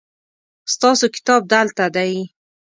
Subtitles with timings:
[0.73, 2.11] ستاسو کتاب دلته دی